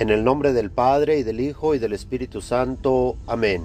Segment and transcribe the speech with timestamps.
[0.00, 3.16] En el nombre del Padre y del Hijo y del Espíritu Santo.
[3.26, 3.62] Amén.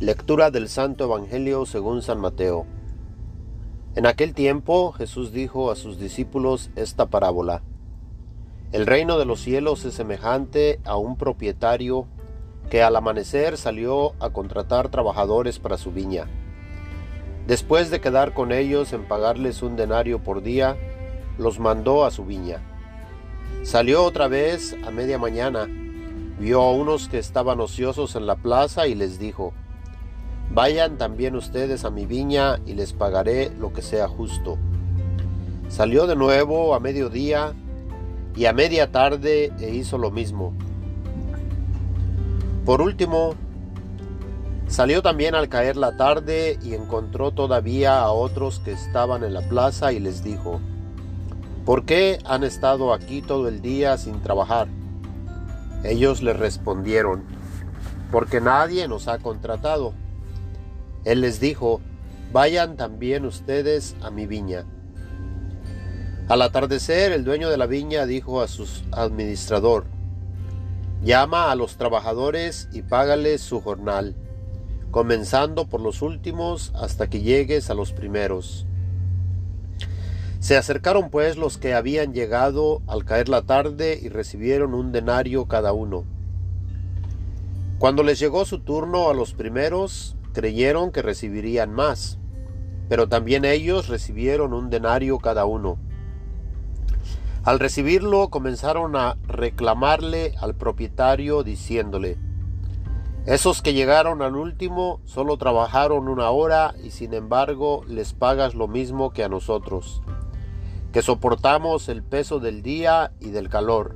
[0.00, 2.66] Lectura del Santo Evangelio según San Mateo.
[3.94, 7.62] En aquel tiempo Jesús dijo a sus discípulos esta parábola.
[8.72, 12.08] El reino de los cielos es semejante a un propietario
[12.68, 16.26] que al amanecer salió a contratar trabajadores para su viña.
[17.46, 20.76] Después de quedar con ellos en pagarles un denario por día,
[21.38, 22.77] los mandó a su viña.
[23.68, 25.68] Salió otra vez a media mañana,
[26.40, 29.52] vio a unos que estaban ociosos en la plaza y les dijo,
[30.50, 34.56] Vayan también ustedes a mi viña y les pagaré lo que sea justo.
[35.68, 37.52] Salió de nuevo a mediodía
[38.34, 40.54] y a media tarde e hizo lo mismo.
[42.64, 43.34] Por último,
[44.66, 49.46] salió también al caer la tarde y encontró todavía a otros que estaban en la
[49.46, 50.58] plaza y les dijo,
[51.68, 54.68] ¿Por qué han estado aquí todo el día sin trabajar?
[55.84, 57.24] Ellos le respondieron,
[58.10, 59.92] porque nadie nos ha contratado.
[61.04, 61.82] Él les dijo,
[62.32, 64.64] vayan también ustedes a mi viña.
[66.28, 69.84] Al atardecer, el dueño de la viña dijo a su administrador,
[71.02, 74.16] llama a los trabajadores y págales su jornal,
[74.90, 78.67] comenzando por los últimos hasta que llegues a los primeros.
[80.40, 85.46] Se acercaron pues los que habían llegado al caer la tarde y recibieron un denario
[85.46, 86.04] cada uno.
[87.78, 92.18] Cuando les llegó su turno a los primeros, creyeron que recibirían más,
[92.88, 95.76] pero también ellos recibieron un denario cada uno.
[97.42, 102.16] Al recibirlo comenzaron a reclamarle al propietario diciéndole,
[103.26, 108.68] esos que llegaron al último solo trabajaron una hora y sin embargo les pagas lo
[108.68, 110.00] mismo que a nosotros
[111.02, 113.94] soportamos el peso del día y del calor.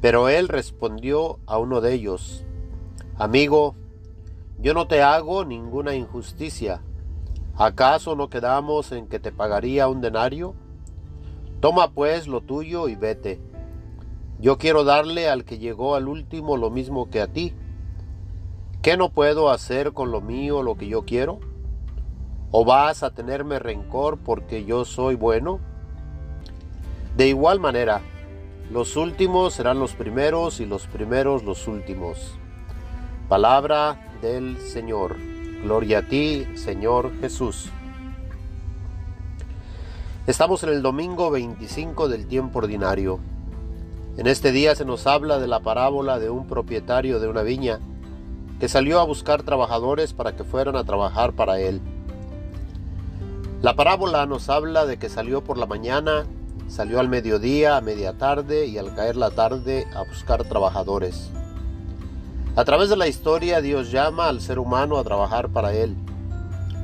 [0.00, 2.44] Pero él respondió a uno de ellos,
[3.16, 3.74] Amigo,
[4.58, 6.82] yo no te hago ninguna injusticia.
[7.56, 10.54] ¿Acaso no quedamos en que te pagaría un denario?
[11.60, 13.38] Toma pues lo tuyo y vete.
[14.38, 17.52] Yo quiero darle al que llegó al último lo mismo que a ti.
[18.80, 21.40] ¿Qué no puedo hacer con lo mío lo que yo quiero?
[22.52, 25.60] ¿O vas a tenerme rencor porque yo soy bueno?
[27.16, 28.00] De igual manera,
[28.72, 32.34] los últimos serán los primeros y los primeros los últimos.
[33.28, 35.16] Palabra del Señor.
[35.62, 37.70] Gloria a ti, Señor Jesús.
[40.26, 43.20] Estamos en el domingo 25 del tiempo ordinario.
[44.16, 47.78] En este día se nos habla de la parábola de un propietario de una viña
[48.58, 51.80] que salió a buscar trabajadores para que fueran a trabajar para él.
[53.62, 56.24] La parábola nos habla de que salió por la mañana,
[56.66, 61.30] salió al mediodía, a media tarde y al caer la tarde a buscar trabajadores.
[62.56, 65.94] A través de la historia Dios llama al ser humano a trabajar para Él.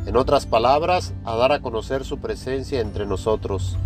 [0.05, 3.79] En otras palabras, a dar a conocer su presencia entre nosotros.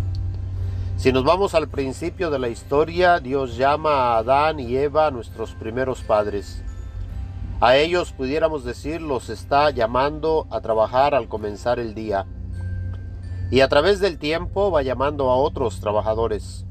[0.97, 5.53] Si nos vamos al principio de la historia, Dios llama a Adán y Eva, nuestros
[5.53, 6.61] primeros padres.
[7.61, 12.25] A ellos pudiéramos decir los está llamando a trabajar al comenzar el día
[13.51, 16.65] y a través del tiempo va llamando a otros trabajadores.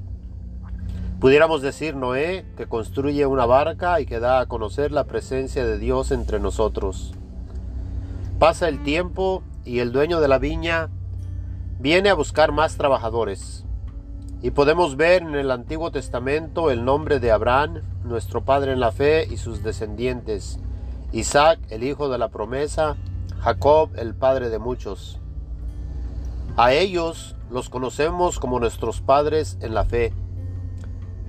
[1.21, 5.79] Pudiéramos decir Noé, que construye una barca y que da a conocer la presencia de
[5.79, 7.13] Dios entre nosotros.
[8.39, 10.89] Pasa el tiempo y el dueño de la viña
[11.79, 13.67] viene a buscar más trabajadores.
[14.41, 18.91] Y podemos ver en el Antiguo Testamento el nombre de Abraham, nuestro padre en la
[18.91, 20.59] fe, y sus descendientes,
[21.13, 22.97] Isaac, el hijo de la promesa,
[23.41, 25.20] Jacob, el padre de muchos.
[26.63, 30.13] A ellos los conocemos como nuestros padres en la fe.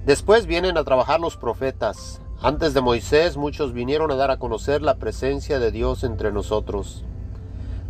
[0.05, 2.21] Después vienen a trabajar los profetas.
[2.41, 7.05] Antes de Moisés muchos vinieron a dar a conocer la presencia de Dios entre nosotros.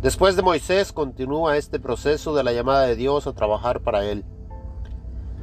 [0.02, 4.24] Después de Moisés continúa este proceso de la llamada de Dios a trabajar para Él.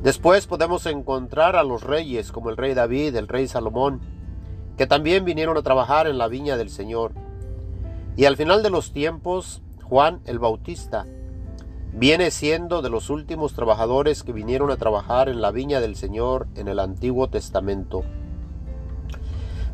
[0.01, 3.99] Después podemos encontrar a los reyes como el rey David, el rey Salomón,
[4.77, 7.11] que también vinieron a trabajar en la viña del Señor.
[8.15, 11.05] Y al final de los tiempos, Juan el Bautista,
[11.91, 16.47] Viene siendo de los últimos trabajadores que vinieron a trabajar en la viña del Señor
[16.55, 18.03] en el Antiguo Testamento.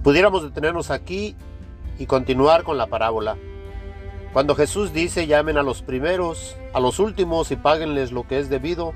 [0.01, 1.35] Pudiéramos detenernos aquí
[1.99, 3.37] y continuar con la parábola.
[4.33, 8.49] Cuando Jesús dice llamen a los primeros, a los últimos y páguenles lo que es
[8.49, 8.93] debido,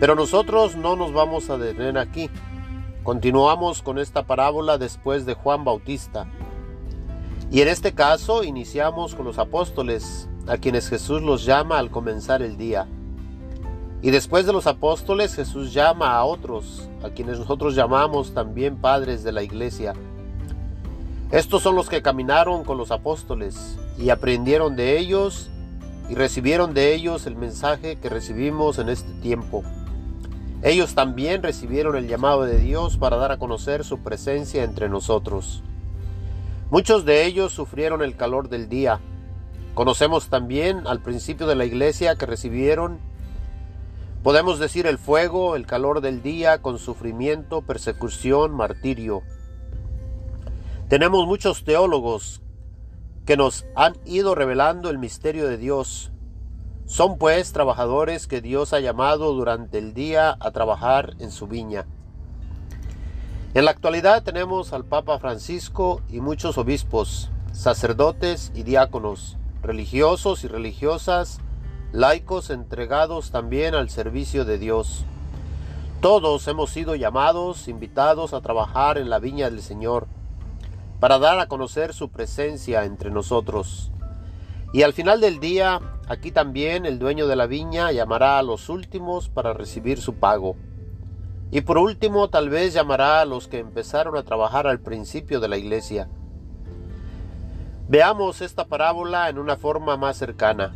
[0.00, 2.30] pero nosotros no nos vamos a detener aquí.
[3.02, 6.26] Continuamos con esta parábola después de Juan Bautista.
[7.50, 12.42] Y en este caso iniciamos con los apóstoles, a quienes Jesús los llama al comenzar
[12.42, 12.86] el día.
[14.00, 19.24] Y después de los apóstoles Jesús llama a otros, a quienes nosotros llamamos también padres
[19.24, 19.94] de la iglesia.
[21.30, 25.50] Estos son los que caminaron con los apóstoles y aprendieron de ellos
[26.08, 29.62] y recibieron de ellos el mensaje que recibimos en este tiempo.
[30.62, 35.62] Ellos también recibieron el llamado de Dios para dar a conocer su presencia entre nosotros.
[36.70, 39.00] Muchos de ellos sufrieron el calor del día.
[39.74, 42.98] Conocemos también al principio de la iglesia que recibieron,
[44.22, 49.22] podemos decir, el fuego, el calor del día con sufrimiento, persecución, martirio.
[50.88, 52.42] Tenemos muchos teólogos
[53.24, 56.10] que nos han ido revelando el misterio de Dios.
[56.86, 61.86] Son pues trabajadores que Dios ha llamado durante el día a trabajar en su viña.
[63.54, 70.48] En la actualidad tenemos al Papa Francisco y muchos obispos, sacerdotes y diáconos, religiosos y
[70.48, 71.40] religiosas,
[71.92, 75.04] laicos entregados también al servicio de Dios.
[76.00, 80.06] Todos hemos sido llamados, invitados a trabajar en la viña del Señor
[81.00, 83.90] para dar a conocer su presencia entre nosotros.
[84.72, 88.68] Y al final del día, aquí también el dueño de la viña llamará a los
[88.68, 90.56] últimos para recibir su pago.
[91.50, 95.48] Y por último, tal vez llamará a los que empezaron a trabajar al principio de
[95.48, 96.08] la iglesia.
[97.88, 100.74] Veamos esta parábola en una forma más cercana.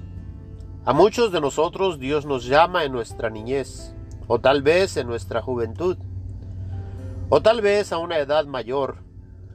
[0.86, 3.94] A muchos de nosotros Dios nos llama en nuestra niñez,
[4.28, 5.98] o tal vez en nuestra juventud,
[7.28, 9.04] o tal vez a una edad mayor,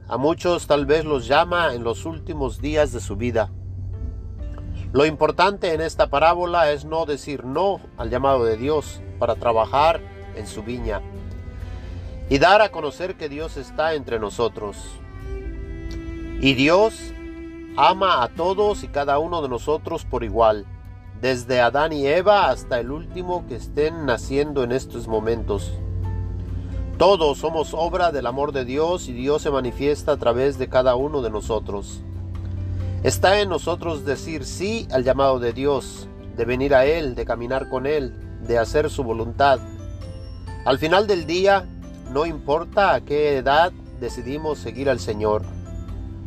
[0.06, 3.50] a muchos tal vez los llama en los últimos días de su vida.
[4.92, 10.00] Lo importante en esta parábola es no decir no al llamado de Dios para trabajar
[10.36, 11.00] en su viña
[12.30, 14.76] y dar a conocer que Dios está entre nosotros.
[16.40, 17.14] Y Dios
[17.80, 20.66] ama a todos y cada uno de nosotros por igual,
[21.20, 25.72] desde Adán y Eva hasta el último que estén naciendo en estos momentos.
[26.98, 30.96] Todos somos obra del amor de Dios y Dios se manifiesta a través de cada
[30.96, 32.02] uno de nosotros.
[33.04, 37.68] Está en nosotros decir sí al llamado de Dios, de venir a Él, de caminar
[37.68, 38.12] con Él,
[38.44, 39.60] de hacer su voluntad.
[40.64, 41.64] Al final del día,
[42.10, 43.70] no importa a qué edad
[44.00, 45.57] decidimos seguir al Señor.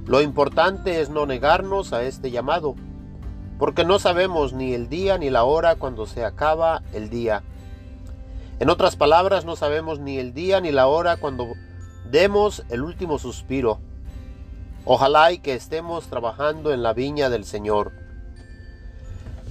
[0.05, 2.75] Lo importante es no negarnos a este llamado,
[3.59, 7.43] porque no sabemos ni el día ni la hora cuando se acaba el día.
[8.59, 11.47] En otras palabras, no sabemos ni el día ni la hora cuando
[12.09, 13.79] demos el último suspiro.
[14.85, 17.91] Ojalá y que estemos trabajando en la viña del Señor.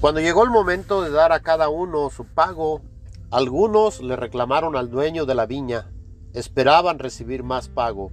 [0.00, 2.82] Cuando llegó el momento de dar a cada uno su pago,
[3.30, 5.90] algunos le reclamaron al dueño de la viña,
[6.32, 8.10] esperaban recibir más pago.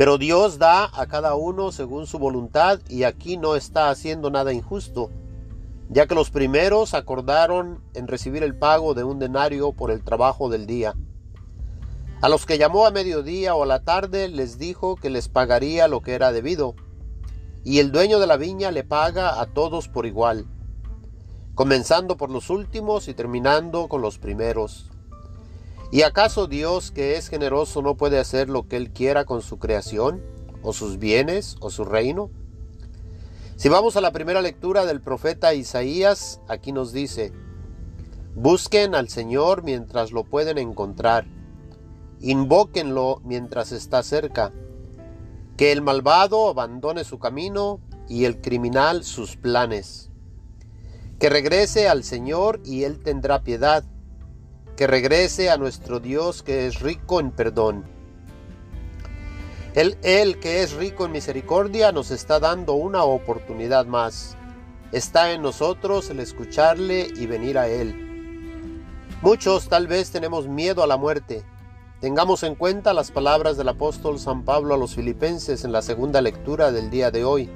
[0.00, 4.50] Pero Dios da a cada uno según su voluntad y aquí no está haciendo nada
[4.50, 5.10] injusto
[5.90, 10.48] ya que los primeros acordaron en recibir el pago de un denario por el trabajo
[10.48, 10.94] del día.
[12.22, 15.88] A los que llamó a mediodía o a la tarde les dijo que les pagaría
[15.88, 16.76] lo que era debido,
[17.64, 20.46] y el dueño de la viña le paga a todos por igual,
[21.56, 24.90] comenzando por los últimos y terminando con los primeros.
[25.92, 29.58] ¿Y acaso Dios, que es generoso, no puede hacer lo que Él quiera con su
[29.58, 30.22] creación,
[30.62, 32.30] o sus bienes, o su reino?
[33.56, 37.32] Si vamos a la primera lectura del profeta Isaías, aquí nos dice,
[38.36, 41.26] busquen al Señor mientras lo pueden encontrar,
[42.20, 44.52] invóquenlo mientras está cerca,
[45.56, 50.08] que el malvado abandone su camino y el criminal sus planes,
[51.18, 53.84] que regrese al Señor y Él tendrá piedad,
[54.80, 57.84] que regrese a nuestro Dios que es rico en perdón
[59.74, 64.38] él, que es rico en misericordia nos está dando una oportunidad más.
[64.90, 68.82] Está en nosotros el escucharle y venir a Él.
[69.20, 71.44] Muchos tal vez tenemos miedo a la muerte.
[72.00, 76.22] Tengamos en cuenta las palabras del apóstol San Pablo a los filipenses en la segunda
[76.22, 77.50] lectura del día de hoy,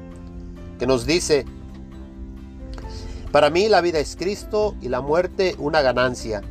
[0.79, 1.47] que nos dice,
[3.33, 6.43] para mí la vida es Cristo y la muerte una ganancia.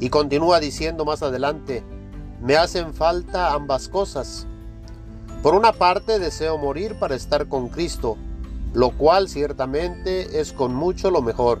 [0.00, 1.82] Y continúa diciendo más adelante,
[2.40, 4.46] me hacen falta ambas cosas
[5.42, 8.16] por una parte deseo morir para estar con Cristo,
[8.74, 11.60] lo cual ciertamente es con mucho lo mejor.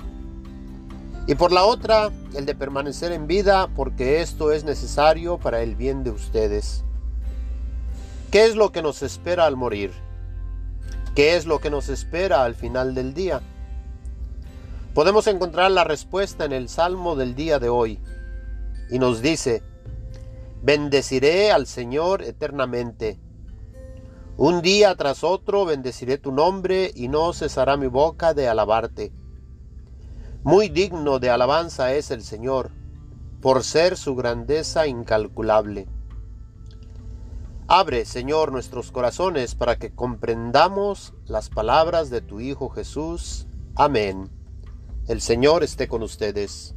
[1.28, 5.76] Y por la otra, el de permanecer en vida, porque esto es necesario para el
[5.76, 6.82] bien de ustedes.
[8.32, 9.92] ¿Qué es lo que nos espera al morir?
[11.14, 13.42] ¿Qué es lo que nos espera al final del día?
[14.92, 18.00] Podemos encontrar la respuesta en el Salmo del día de hoy.
[18.90, 19.62] Y nos dice,
[20.62, 23.20] bendeciré al Señor eternamente
[24.40, 29.12] un día tras otro bendeciré tu nombre y no cesará mi boca de alabarte.
[30.44, 32.70] Muy digno de alabanza es el Señor,
[33.42, 35.88] por ser su grandeza incalculable.
[37.66, 43.48] Abre, Señor, nuestros corazones para que comprendamos las palabras de tu Hijo Jesús.
[43.74, 44.30] Amén.
[45.08, 46.76] El Señor esté con ustedes.